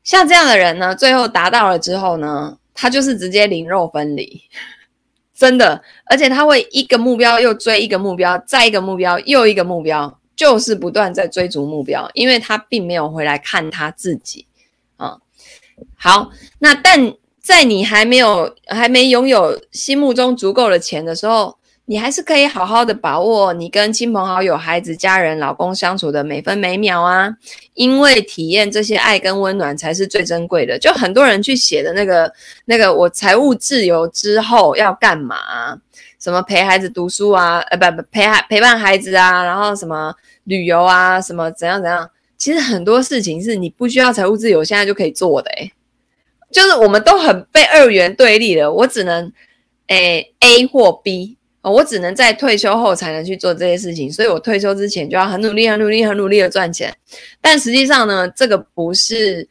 [0.03, 4.41] 像这样的人呢，最后达到了之后呢，他就是直接灵肉分离。
[5.36, 14.45] 真的，而且他会一个目标又追一个目标，再一个目标又一个目标，就是不断在追逐目标，因为他并没有回来看他自己
[14.97, 15.17] 啊。
[15.95, 17.13] 好，那但
[17.50, 21.58] 在你还没有还没拥有心目中足够的钱的时候。
[21.91, 27.28] 你还是可以好好的把握你跟亲朋好友、孩子、家人、老公相处的每分每秒啊，
[27.74, 30.78] 因为体验这些爱跟温暖才是最珍贵的。
[30.78, 32.32] 就很多人去写的那个
[32.66, 35.36] 那个，我财务自由之后要干嘛？
[36.20, 37.58] 什么陪孩子读书啊？
[37.72, 42.08] 呃，不不，陪孩陪伴孩子啊，然后什么旅游啊，什么怎样怎样？
[42.38, 45.50] 其实很多事情是你不需要财务自由，现在就可以做的。
[45.54, 45.72] 诶，
[46.52, 49.32] 就是我们都很被二元对立了，我只能
[49.88, 51.36] 诶 A 或 B。
[51.62, 56.91] 我只能在退休后才能去做这些事情，所以我退休之前就要很努力、很努力、很努力的赚钱。
[57.41, 59.47] 但实际上呢，这个不是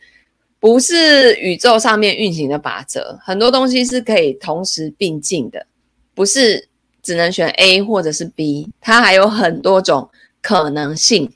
[0.58, 5.66] 不是宇宙上面运行的法则，很多东西是可以同时并进的，
[6.14, 6.66] 不是
[7.02, 10.08] 只能选 A 或者是 B，它还有很多种
[10.40, 11.30] 可能性。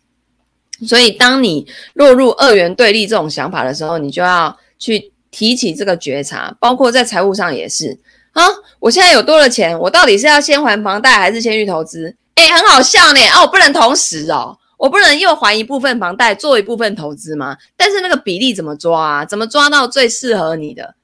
[0.89, 7.99] 所以，当你落入二元对立这种想法的时候，你就要去提起这个觉察，包括在财务上也是。
[8.33, 8.43] 啊！
[8.81, 12.17] 我现在有多了钱，我到底是要先还房贷还是先去投资？
[12.35, 13.21] 哎，很好笑呢！
[13.35, 17.55] 哦，我不能同时哦，我不能又还一部分房贷做一部分投资吗？
[17.77, 19.25] 但是那个比例怎么抓啊？
[19.27, 20.95] 怎么抓到最适合你的？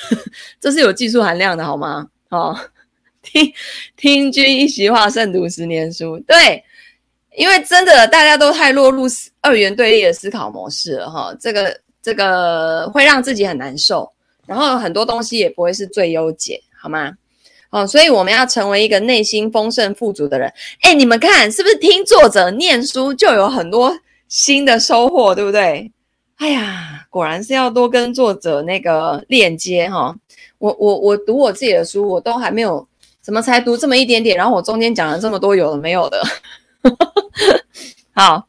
[0.60, 2.08] 这是有技术含量的，好吗？
[2.28, 2.54] 哦，
[3.22, 3.50] 听
[3.96, 6.18] 听君一席话，胜读十年书。
[6.26, 6.62] 对，
[7.38, 9.06] 因为真的大家都太落入
[9.40, 14.08] 二元对立的思考模式了哈，这个这个会让自己很难受，
[14.46, 16.62] 然后很多东西也不会是最优解。
[16.80, 17.14] 好吗？
[17.70, 20.52] 哦，所以我们要成为一个内心丰盛富足的人。
[20.82, 23.92] 哎，你们看，是不是听作者念书就有很多
[24.28, 25.90] 新的收获，对不对？
[26.36, 30.14] 哎呀，果然是要多跟作者那个链接哈、
[30.58, 32.86] 我我我读我自己的书，我都还没有，
[33.20, 34.36] 怎么才读这么一点点？
[34.36, 36.22] 然后我中间讲了这么多有的没有的。
[38.14, 38.46] 好，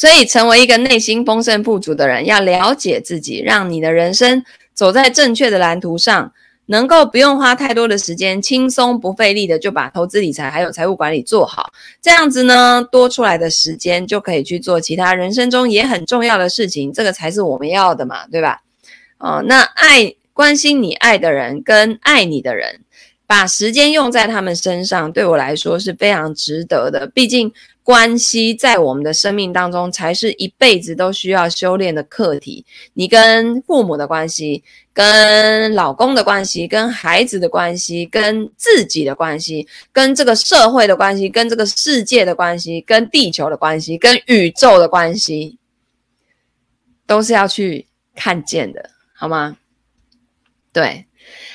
[0.00, 4.42] 所以成为一个内心丰盛富足的人，要了解自己，让你的人生
[4.72, 6.32] 走在正确的蓝图上。
[6.64, 11.70] 能够不用花太多的时间，轻松不费力的就把投资理财还有财务管理做好，
[12.00, 18.62] 这样子呢，多出来的时间就可以去做其他人生中也很重要的事情，这个才是我们要的嘛，对吧？
[19.18, 22.80] 哦，那爱关心你爱的人跟爱你的人，
[23.26, 27.52] 把时间用在他们身上，对我来说是非常值得的，毕竟。
[27.90, 32.64] 关系在我们的生命当中，才是一辈子都需要修炼的课题。
[32.92, 34.62] 你跟父母的关系，
[34.92, 45.58] 跟老公的关系，跟孩子的关系，跟自己的关系，跟这个社会的关系，跟这个世界的关系，跟地球的关系，跟宇宙的关系，
[47.08, 49.56] 都是要去看见的，好吗？
[50.72, 51.06] 对，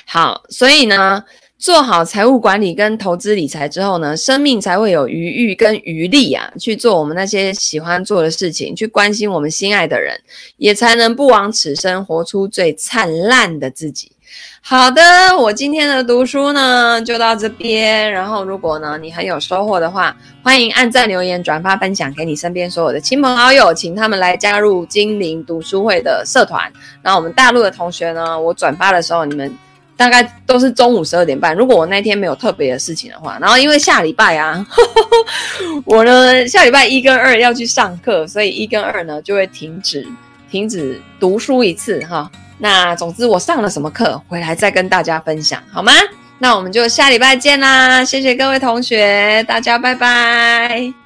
[0.04, 1.24] 好，所以呢。
[1.58, 10.20] 做好财务管理跟投资理财之后呢，生命才会有余裕跟余力啊，去做我们那些喜欢做的事情，去关心我们心爱的人，
[10.58, 14.12] 也才能不枉此生，活出最灿烂的自己。
[14.60, 15.00] 好的，
[15.38, 18.12] 我今天的读书呢就到这边。
[18.12, 26.70] 然后，如果呢你很有收获的话，欢迎按赞、留言、转发、分享给你身边所有的亲朋好友，请他们来加入精灵读书会的社团。
[27.02, 29.50] 那我们大陆的同学呢，我转发的时候你们。
[29.96, 31.54] 大概都是中午十二点半。
[31.54, 40.06] 如果我那天没有特别的事情的话，然后因为下礼拜啊，呵 呵我呢下礼拜一跟二要去上课，所以一跟二呢就会停止
[40.50, 42.30] 停止读书一次哈。
[42.58, 45.92] 那总之我上了什么课，回来再跟大家分享好吗？
[46.38, 48.04] 那我们就下礼拜见啦！
[48.04, 51.05] 谢谢各位同学，大家拜拜。